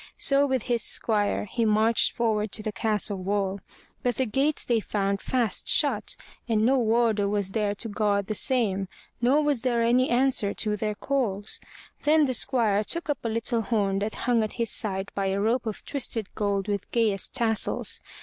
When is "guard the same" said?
7.87-8.87